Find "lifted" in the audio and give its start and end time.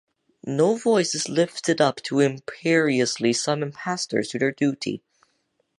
1.29-1.79